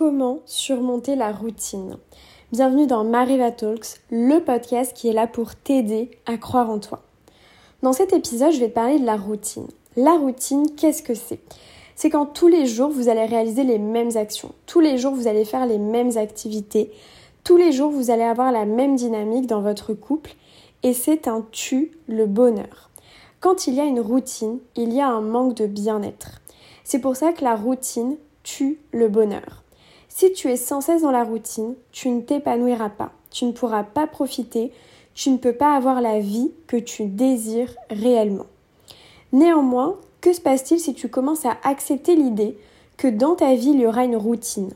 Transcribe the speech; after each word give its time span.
Comment 0.00 0.40
surmonter 0.46 1.14
la 1.14 1.30
routine 1.30 1.98
Bienvenue 2.52 2.86
dans 2.86 3.04
Mariva 3.04 3.50
Talks, 3.50 4.00
le 4.10 4.42
podcast 4.42 4.96
qui 4.96 5.08
est 5.08 5.12
là 5.12 5.26
pour 5.26 5.54
t'aider 5.54 6.10
à 6.24 6.38
croire 6.38 6.70
en 6.70 6.78
toi. 6.78 7.02
Dans 7.82 7.92
cet 7.92 8.14
épisode, 8.14 8.52
je 8.52 8.60
vais 8.60 8.70
te 8.70 8.74
parler 8.74 8.98
de 8.98 9.04
la 9.04 9.18
routine. 9.18 9.66
La 9.98 10.12
routine, 10.12 10.74
qu'est-ce 10.74 11.02
que 11.02 11.12
c'est? 11.12 11.40
C'est 11.96 12.08
quand 12.08 12.24
tous 12.24 12.48
les 12.48 12.64
jours, 12.64 12.88
vous 12.88 13.10
allez 13.10 13.26
réaliser 13.26 13.62
les 13.62 13.78
mêmes 13.78 14.16
actions. 14.16 14.52
Tous 14.64 14.80
les 14.80 14.96
jours, 14.96 15.12
vous 15.12 15.28
allez 15.28 15.44
faire 15.44 15.66
les 15.66 15.76
mêmes 15.76 16.16
activités. 16.16 16.90
Tous 17.44 17.58
les 17.58 17.70
jours, 17.70 17.90
vous 17.90 18.10
allez 18.10 18.22
avoir 18.22 18.52
la 18.52 18.64
même 18.64 18.96
dynamique 18.96 19.48
dans 19.48 19.60
votre 19.60 19.92
couple. 19.92 20.32
Et 20.82 20.94
c'est 20.94 21.28
un 21.28 21.44
tu 21.52 21.90
le 22.08 22.24
bonheur. 22.24 22.88
Quand 23.40 23.66
il 23.66 23.74
y 23.74 23.80
a 23.80 23.84
une 23.84 24.00
routine, 24.00 24.60
il 24.76 24.94
y 24.94 25.02
a 25.02 25.08
un 25.08 25.20
manque 25.20 25.58
de 25.58 25.66
bien-être. 25.66 26.40
C'est 26.84 27.00
pour 27.00 27.16
ça 27.16 27.34
que 27.34 27.44
la 27.44 27.54
routine 27.54 28.16
tue 28.44 28.78
le 28.92 29.10
bonheur. 29.10 29.62
Si 30.12 30.32
tu 30.32 30.48
es 30.48 30.56
sans 30.56 30.80
cesse 30.80 31.02
dans 31.02 31.12
la 31.12 31.22
routine, 31.22 31.76
tu 31.92 32.10
ne 32.10 32.20
t'épanouiras 32.20 32.90
pas, 32.90 33.12
tu 33.30 33.44
ne 33.44 33.52
pourras 33.52 33.84
pas 33.84 34.08
profiter, 34.08 34.72
tu 35.14 35.30
ne 35.30 35.38
peux 35.38 35.52
pas 35.52 35.74
avoir 35.74 36.00
la 36.00 36.18
vie 36.18 36.50
que 36.66 36.76
tu 36.76 37.06
désires 37.06 37.74
réellement. 37.90 38.46
Néanmoins, 39.32 39.96
que 40.20 40.32
se 40.32 40.40
passe-t-il 40.40 40.80
si 40.80 40.94
tu 40.94 41.08
commences 41.08 41.46
à 41.46 41.56
accepter 41.62 42.16
l'idée 42.16 42.58
que 42.96 43.06
dans 43.06 43.36
ta 43.36 43.54
vie 43.54 43.70
il 43.70 43.80
y 43.80 43.86
aura 43.86 44.04
une 44.04 44.16
routine, 44.16 44.72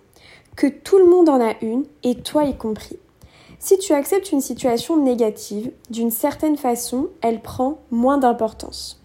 que 0.56 0.68
tout 0.68 0.98
le 0.98 1.06
monde 1.06 1.28
en 1.28 1.40
a 1.40 1.54
une 1.62 1.84
et 2.04 2.14
toi 2.14 2.44
y 2.44 2.56
compris? 2.56 2.98
Si 3.58 3.76
tu 3.78 3.92
acceptes 3.92 4.30
une 4.30 4.40
situation 4.40 4.96
négative, 4.96 5.72
d'une 5.90 6.12
certaine 6.12 6.56
façon, 6.56 7.08
elle 7.22 7.42
prend 7.42 7.78
moins 7.90 8.18
d'importance. 8.18 9.02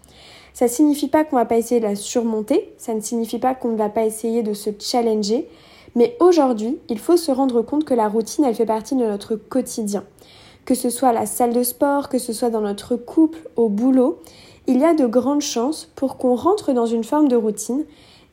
Ça 0.54 0.66
ne 0.66 0.70
signifie 0.70 1.08
pas 1.08 1.24
qu'on 1.24 1.36
ne 1.36 1.40
va 1.40 1.46
pas 1.46 1.58
essayer 1.58 1.80
de 1.80 1.86
la 1.86 1.96
surmonter, 1.96 2.72
ça 2.78 2.94
ne 2.94 3.00
signifie 3.00 3.38
pas 3.38 3.54
qu'on 3.54 3.70
ne 3.70 3.76
va 3.76 3.88
pas 3.88 4.04
essayer 4.04 4.42
de 4.42 4.54
se 4.54 4.70
challenger, 4.78 5.48
mais 5.94 6.16
aujourd'hui, 6.20 6.78
il 6.88 6.98
faut 6.98 7.16
se 7.16 7.32
rendre 7.32 7.62
compte 7.62 7.84
que 7.84 7.94
la 7.94 8.08
routine, 8.08 8.44
elle 8.44 8.54
fait 8.54 8.66
partie 8.66 8.94
de 8.94 9.04
notre 9.04 9.34
quotidien. 9.36 10.04
Que 10.64 10.74
ce 10.74 10.90
soit 10.90 11.08
à 11.08 11.12
la 11.12 11.26
salle 11.26 11.52
de 11.52 11.62
sport, 11.62 12.08
que 12.08 12.18
ce 12.18 12.32
soit 12.32 12.50
dans 12.50 12.60
notre 12.60 12.96
couple, 12.96 13.48
au 13.56 13.68
boulot, 13.68 14.20
il 14.66 14.78
y 14.78 14.84
a 14.84 14.94
de 14.94 15.06
grandes 15.06 15.40
chances 15.40 15.90
pour 15.96 16.16
qu'on 16.16 16.34
rentre 16.34 16.72
dans 16.72 16.86
une 16.86 17.04
forme 17.04 17.28
de 17.28 17.36
routine 17.36 17.84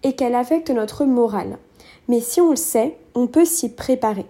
et 0.04 0.14
qu'elle 0.14 0.36
affecte 0.36 0.70
notre 0.70 1.06
morale. 1.06 1.58
Mais 2.08 2.20
si 2.20 2.42
on 2.42 2.52
le 2.52 2.56
sait, 2.56 2.98
on 3.16 3.28
peut 3.28 3.46
s'y 3.46 3.70
préparer. 3.70 4.26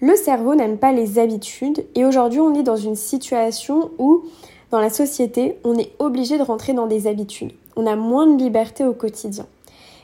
Le 0.00 0.14
cerveau 0.14 0.54
n'aime 0.54 0.76
pas 0.76 0.92
les 0.92 1.18
habitudes 1.18 1.86
et 1.94 2.04
aujourd'hui 2.04 2.40
on 2.40 2.54
est 2.54 2.62
dans 2.62 2.76
une 2.76 2.96
situation 2.96 3.90
où 3.98 4.24
dans 4.70 4.80
la 4.80 4.90
société 4.90 5.56
on 5.64 5.78
est 5.78 5.92
obligé 5.98 6.36
de 6.36 6.42
rentrer 6.42 6.74
dans 6.74 6.86
des 6.86 7.06
habitudes. 7.06 7.52
On 7.76 7.86
a 7.86 7.96
moins 7.96 8.26
de 8.26 8.36
liberté 8.42 8.84
au 8.84 8.92
quotidien. 8.92 9.46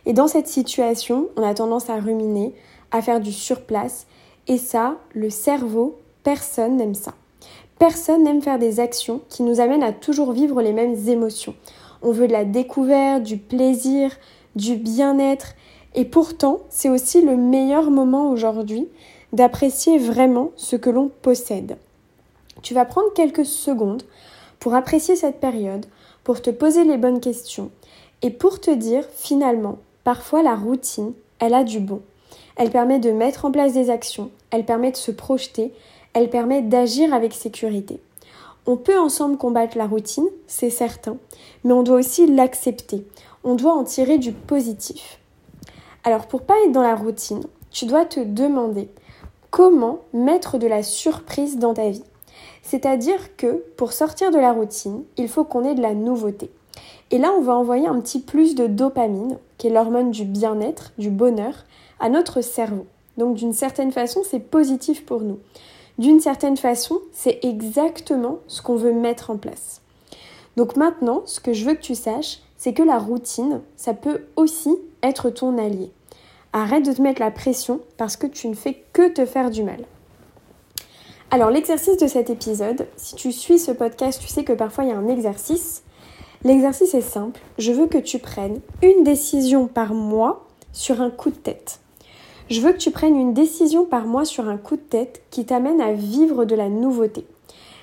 Et 0.06 0.12
dans 0.12 0.28
cette 0.28 0.48
situation, 0.48 1.28
on 1.36 1.42
a 1.42 1.55
tendance 1.55 1.91
à 1.91 2.00
ruminer, 2.00 2.55
à 2.91 3.03
faire 3.03 3.20
du 3.20 3.33
surplace. 3.33 4.06
Et 4.48 4.58
ça, 4.58 4.97
le 5.14 5.31
cerveau, 5.31 5.98
personne 6.25 6.77
n'aime 6.77 6.95
ça. 6.95 7.14
Personne 7.78 8.25
n'aime 8.25 8.42
faire 8.42 8.58
des 8.58 8.80
actions 8.80 9.20
qui 9.28 9.42
nous 9.42 9.61
amènent 9.61 9.83
à 9.83 9.92
toujours 9.92 10.33
vivre 10.33 10.62
les 10.62 10.73
mêmes 10.73 10.97
émotions. 11.08 11.55
On 12.03 12.12
veut 12.12 12.27
de 12.27 12.33
la 12.33 12.45
découverte, 12.45 13.23
du 13.23 13.39
plaisir, 13.39 14.11
du 14.56 14.77
bien-être. 14.77 15.55
Et 15.95 16.05
pourtant, 16.05 16.61
c'est 16.69 16.89
aussi 16.89 17.23
le 17.23 17.36
meilleur 17.36 17.91
moment 17.91 18.30
aujourd'hui 18.30 18.89
d'apprécier 19.33 19.98
vraiment 19.98 20.50
ce 20.56 20.77
que 20.77 20.91
l'on 20.91 21.08
possède. 21.08 21.77
Tu 22.62 22.75
vas 22.75 22.84
prendre 22.84 23.12
quelques 23.14 23.47
secondes 23.47 24.03
pour 24.61 24.75
apprécier 24.75 25.17
cette 25.17 25.41
période, 25.41 25.86
pour 26.23 26.42
te 26.42 26.50
poser 26.50 26.84
les 26.84 26.98
bonnes 26.98 27.20
questions 27.20 27.70
et 28.23 28.30
pour 28.30 28.61
te 28.61 28.70
dire 28.70 29.05
finalement 29.12 29.78
Parfois, 30.05 30.42
la 30.42 30.55
routine, 30.55 31.12
elle 31.39 31.55
a 31.55 31.64
du 31.64 31.81
bon. 31.81 32.03
Elle 32.56 32.70
permet 32.70 32.98
de 32.98 33.11
mettre 33.11 33.45
en 33.45 33.53
place 33.53 33.72
des 33.72 33.91
actions, 33.91 34.31
elle 34.50 34.64
permet 34.64 34.91
de 34.91 34.97
se 34.97 35.11
projeter, 35.11 35.72
elle 36.12 36.28
permet 36.28 36.62
d'agir 36.62 37.14
avec 37.14 37.33
sécurité. 37.33 38.00
On 38.67 38.77
peut 38.77 38.98
ensemble 38.98 39.39
combattre 39.39 39.77
la 39.77 39.86
routine, 39.86 40.29
c'est 40.46 40.70
certain, 40.70 41.17
mais 41.64 41.73
on 41.73 41.83
doit 41.83 41.96
aussi 41.96 42.27
l'accepter. 42.27 43.05
On 43.42 43.55
doit 43.55 43.73
en 43.73 43.83
tirer 43.83 44.18
du 44.18 44.33
positif. 44.33 45.18
Alors 46.05 46.27
pour 46.27 46.42
pas 46.42 46.55
être 46.64 46.73
dans 46.73 46.83
la 46.83 46.95
routine, 46.95 47.42
tu 47.70 47.86
dois 47.86 48.05
te 48.05 48.20
demander 48.20 48.89
comment 49.51 50.01
mettre 50.12 50.58
de 50.58 50.67
la 50.67 50.83
surprise 50.83 51.58
dans 51.58 51.74
ta 51.74 51.91
vie. 51.91 52.05
C'est-à-dire 52.62 53.36
que 53.36 53.64
pour 53.77 53.92
sortir 53.92 54.30
de 54.30 54.39
la 54.39 54.52
routine, 54.52 55.05
il 55.17 55.29
faut 55.29 55.45
qu'on 55.45 55.64
ait 55.64 55.74
de 55.74 55.83
la 55.83 55.95
nouveauté. 55.95 56.51
Et 57.10 57.18
là, 57.18 57.33
on 57.36 57.42
va 57.42 57.55
envoyer 57.55 57.86
un 57.86 58.00
petit 58.00 58.20
plus 58.20 58.55
de 58.55 58.66
dopamine, 58.66 59.38
qui 59.58 59.66
est 59.66 59.70
l'hormone 59.70 60.10
du 60.10 60.24
bien-être, 60.24 60.92
du 60.98 61.10
bonheur, 61.10 61.64
à 62.00 62.08
notre 62.08 62.40
cerveau. 62.40 62.86
Donc 63.18 63.36
d'une 63.36 63.52
certaine 63.52 63.92
façon, 63.92 64.22
c'est 64.28 64.40
positif 64.40 65.05
pour 65.05 65.20
nous. 65.20 65.38
D'une 65.98 66.20
certaine 66.20 66.56
façon, 66.56 67.00
c'est 67.12 67.38
exactement 67.42 68.38
ce 68.46 68.62
qu'on 68.62 68.77
veut 68.77 68.92
mettre 68.92 69.30
en 69.30 69.36
place. 69.36 69.82
Donc 70.56 70.77
maintenant, 70.77 71.22
ce 71.27 71.40
que 71.40 71.52
je 71.52 71.64
veux 71.64 71.74
que 71.74 71.82
tu 71.82 71.94
saches, 71.94 72.40
c'est 72.56 72.72
que 72.72 72.82
la 72.82 72.98
routine, 72.98 73.61
ça 73.77 73.92
peut 73.94 74.22
aussi 74.36 74.74
être 75.02 75.30
ton 75.30 75.58
allié. 75.58 75.90
Arrête 76.52 76.84
de 76.84 76.92
te 76.92 77.02
mettre 77.02 77.20
la 77.20 77.30
pression 77.30 77.80
parce 77.96 78.16
que 78.16 78.27
tu 78.27 78.48
ne 78.48 78.55
fais 78.55 78.82
que 78.92 79.08
te 79.08 79.27
faire 79.27 79.50
du 79.50 79.62
mal. 79.62 79.84
Alors 81.30 81.50
l'exercice 81.50 81.96
de 81.96 82.06
cet 82.06 82.28
épisode, 82.28 82.86
si 82.96 83.14
tu 83.14 83.32
suis 83.32 83.58
ce 83.58 83.72
podcast, 83.72 84.20
tu 84.20 84.28
sais 84.28 84.44
que 84.44 84.52
parfois 84.52 84.84
il 84.84 84.90
y 84.90 84.92
a 84.92 84.98
un 84.98 85.08
exercice 85.08 85.82
L'exercice 86.45 86.95
est 86.95 87.01
simple. 87.01 87.41
Je 87.58 87.70
veux 87.70 87.86
que 87.86 87.98
tu 87.98 88.19
prennes 88.19 88.61
une 88.83 89.05
décision 89.05 89.69
par 89.69 89.95
mois 89.95 90.48
sur 90.73 91.01
un 91.01 91.11
coup 91.11 91.30
de 91.30 91.36
tête. 91.36 91.79
Je 92.51 92.61
veux 92.61 92.73
que 92.73 92.79
tu 92.79 92.91
prennes 92.91 93.17
une 93.17 93.33
décision 93.33 93.85
par 93.85 94.07
mois 94.07 94.25
sur 94.25 94.48
un 94.48 94.57
coup 94.57 94.77
de 94.77 94.83
tête 94.83 95.23
qui 95.30 95.45
t'amène 95.45 95.80
à 95.80 95.92
vivre 95.92 96.45
de 96.45 96.57
la 96.57 96.69
nouveauté. 96.69 97.25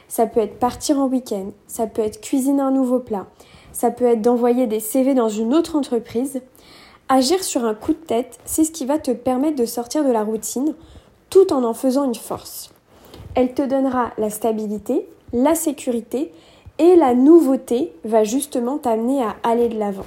Ça 0.09 0.25
peut 0.25 0.41
être 0.41 0.59
partir 0.59 0.99
en 0.99 1.07
week-end, 1.07 1.51
ça 1.67 1.87
peut 1.87 2.01
être 2.01 2.19
cuisiner 2.19 2.61
un 2.61 2.71
nouveau 2.71 2.99
plat, 2.99 3.27
ça 3.71 3.91
peut 3.91 4.05
être 4.05 4.21
d'envoyer 4.21 4.67
des 4.67 4.79
CV 4.79 5.13
dans 5.13 5.29
une 5.29 5.53
autre 5.53 5.77
entreprise. 5.77 6.41
Agir 7.07 7.43
sur 7.43 7.63
un 7.63 7.73
coup 7.73 7.93
de 7.93 7.97
tête, 7.97 8.39
c'est 8.43 8.65
ce 8.65 8.71
qui 8.71 8.85
va 8.85 8.99
te 8.99 9.11
permettre 9.11 9.55
de 9.55 9.65
sortir 9.65 10.03
de 10.03 10.11
la 10.11 10.23
routine 10.23 10.75
tout 11.29 11.53
en 11.53 11.63
en 11.63 11.73
faisant 11.73 12.05
une 12.05 12.15
force. 12.15 12.71
Elle 13.35 13.53
te 13.53 13.61
donnera 13.61 14.11
la 14.17 14.29
stabilité, 14.29 15.07
la 15.31 15.55
sécurité 15.55 16.33
et 16.79 16.95
la 16.95 17.13
nouveauté 17.13 17.93
va 18.05 18.23
justement 18.23 18.77
t'amener 18.77 19.21
à 19.21 19.35
aller 19.43 19.67
de 19.67 19.77
l'avant. 19.77 20.05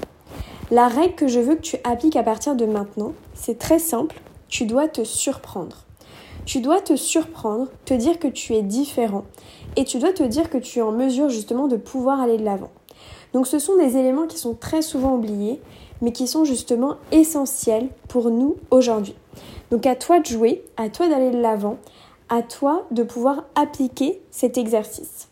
La 0.70 0.88
règle 0.88 1.14
que 1.14 1.28
je 1.28 1.38
veux 1.38 1.54
que 1.54 1.60
tu 1.60 1.76
appliques 1.84 2.16
à 2.16 2.22
partir 2.22 2.56
de 2.56 2.64
maintenant, 2.64 3.12
c'est 3.34 3.58
très 3.58 3.78
simple, 3.78 4.16
tu 4.48 4.64
dois 4.64 4.88
te 4.88 5.04
surprendre. 5.04 5.84
Tu 6.46 6.60
dois 6.60 6.80
te 6.80 6.96
surprendre, 6.96 7.68
te 7.84 7.94
dire 7.94 8.18
que 8.18 8.26
tu 8.26 8.54
es 8.54 8.62
différent 8.62 9.24
et 9.76 9.84
tu 9.84 9.98
dois 9.98 10.12
te 10.12 10.22
dire 10.22 10.50
que 10.50 10.58
tu 10.58 10.78
es 10.78 10.82
en 10.82 10.90
mesure 10.90 11.28
justement 11.28 11.68
de 11.68 11.76
pouvoir 11.76 12.20
aller 12.20 12.38
de 12.38 12.44
l'avant. 12.44 12.70
Donc 13.32 13.46
ce 13.46 13.58
sont 13.58 13.76
des 13.76 13.96
éléments 13.96 14.26
qui 14.26 14.38
sont 14.38 14.54
très 14.54 14.82
souvent 14.82 15.14
oubliés 15.14 15.60
mais 16.00 16.12
qui 16.12 16.26
sont 16.26 16.44
justement 16.44 16.96
essentiels 17.12 17.88
pour 18.08 18.30
nous 18.30 18.56
aujourd'hui. 18.70 19.14
Donc 19.70 19.86
à 19.86 19.94
toi 19.94 20.20
de 20.20 20.26
jouer, 20.26 20.64
à 20.76 20.88
toi 20.88 21.08
d'aller 21.08 21.30
de 21.30 21.40
l'avant, 21.40 21.76
à 22.28 22.42
toi 22.42 22.86
de 22.90 23.02
pouvoir 23.02 23.44
appliquer 23.54 24.20
cet 24.30 24.58
exercice. 24.58 25.28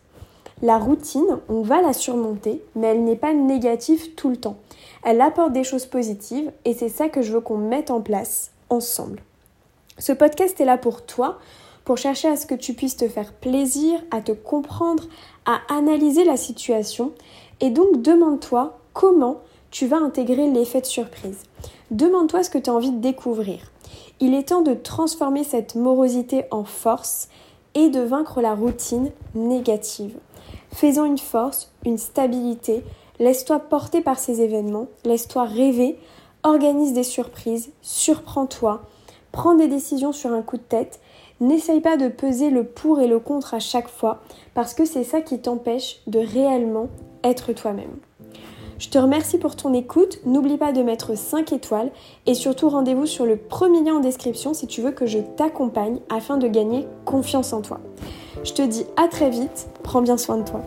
La 0.63 0.79
routine, 0.79 1.39
on 1.49 1.63
va 1.63 1.81
la 1.81 1.95
surmonter, 1.95 2.63
mais 2.77 2.89
elle 2.89 3.05
n'est 3.05 3.17
pas 3.17 3.33
négative 3.33 4.15
tout 4.15 4.29
le 4.29 4.37
temps. 4.37 4.57
Elle 5.03 5.23
apporte 5.23 5.53
des 5.53 5.65
choses 5.65 5.87
positives 5.87 6.53
et 6.67 6.75
c'est 6.75 6.91
ça 6.91 7.09
que 7.09 7.23
je 7.23 7.33
veux 7.33 7.41
qu'on 7.41 7.57
mette 7.57 7.91
en 7.91 8.03
place 8.03 8.51
ensemble. 8.69 9.23
Ce 9.99 10.13
podcast 10.13 10.61
est 10.61 10.67
là 10.67 10.77
pour 10.77 11.07
toi, 11.07 11.39
pour 11.85 11.97
chercher 11.97 12.29
à 12.29 12.37
ce 12.37 12.47
que 12.47 12.55
tu 12.55 12.75
puisses 12.75 12.97
te 12.97 13.09
faire 13.09 13.33
plaisir, 13.33 14.01
à 14.11 14.21
te 14.21 14.33
comprendre, 14.33 15.05
à 15.47 15.61
analyser 15.75 16.25
la 16.25 16.37
situation 16.37 17.13
et 17.61 17.71
donc 17.71 18.03
demande-toi 18.03 18.79
comment 18.93 19.41
tu 19.71 19.87
vas 19.87 19.99
intégrer 19.99 20.51
l'effet 20.51 20.83
de 20.83 20.87
surprise. 20.87 21.43
Demande-toi 21.91 22.43
ce 22.43 22.51
que 22.51 22.59
tu 22.59 22.69
as 22.69 22.75
envie 22.75 22.93
de 22.93 23.01
découvrir. 23.01 23.71
Il 24.21 24.35
est 24.35 24.49
temps 24.49 24.63
de 24.63 24.75
transformer 24.75 25.45
cette 25.45 25.75
morosité 25.75 26.45
en 26.51 26.65
force 26.65 27.29
et 27.75 27.89
de 27.89 28.01
vaincre 28.01 28.41
la 28.41 28.55
routine 28.55 29.11
négative. 29.35 30.17
Faisons 30.73 31.05
une 31.05 31.19
force, 31.19 31.73
une 31.85 31.99
stabilité, 31.99 32.85
laisse-toi 33.19 33.59
porter 33.59 34.01
par 34.01 34.19
ces 34.19 34.41
événements, 34.41 34.87
laisse-toi 35.05 35.45
rêver, 35.45 35.99
organise 36.43 36.93
des 36.93 37.03
surprises, 37.03 37.71
surprends-toi, 37.83 38.83
prends 39.33 39.55
des 39.55 39.69
décisions 39.69 40.13
sur 40.13 40.33
un 40.33 40.43
coup 40.43 40.57
de 40.57 40.63
tête, 40.63 41.01
n'essaye 41.41 41.81
pas 41.81 41.97
de 41.97 42.09
peser 42.09 42.51
le 42.51 42.65
pour 42.65 43.01
et 43.01 43.07
le 43.09 43.19
contre 43.19 43.55
à 43.55 43.61
chaque 43.61 43.89
fois, 43.89 44.21
parce 44.55 44.75
que 44.75 44.85
c'est 44.85 45.05
ça 45.05 45.21
qui 45.21 45.39
t'empêche 45.41 46.01
de 46.07 46.19
réellement 46.19 46.89
être 47.25 47.53
toi-même. 47.53 47.97
Je 48.81 48.89
te 48.89 48.97
remercie 48.97 49.37
pour 49.37 49.57
ton 49.57 49.75
écoute, 49.75 50.21
n'oublie 50.25 50.57
pas 50.57 50.73
de 50.73 50.81
mettre 50.83 51.15
5 51.15 51.53
étoiles 51.53 51.91
et 52.25 52.33
surtout 52.33 52.71
rendez-vous 52.71 53.05
sur 53.05 53.27
le 53.27 53.37
premier 53.37 53.83
lien 53.83 53.97
en 53.97 54.01
description 54.01 54.55
si 54.55 54.67
tu 54.67 54.81
veux 54.81 54.91
que 54.91 55.05
je 55.05 55.19
t'accompagne 55.19 55.99
afin 56.09 56.39
de 56.39 56.49
gagner 56.49 56.87
confiance 57.05 57.53
en 57.53 57.61
toi. 57.61 57.79
Je 58.43 58.55
te 58.55 58.63
dis 58.63 58.87
à 58.97 59.07
très 59.07 59.29
vite, 59.29 59.69
prends 59.83 60.01
bien 60.01 60.17
soin 60.17 60.39
de 60.39 60.49
toi. 60.49 60.63